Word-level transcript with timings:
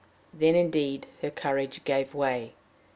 Then, 0.33 0.55
indeed, 0.55 1.05
her 1.21 1.29
courage 1.29 1.83
gave 1.83 2.15
way. 2.15 2.53